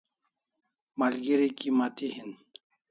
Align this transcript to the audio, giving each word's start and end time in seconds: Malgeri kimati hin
Malgeri 0.99 1.49
kimati 1.57 2.07
hin 2.15 2.29